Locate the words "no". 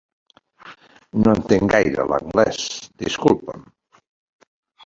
1.25-1.35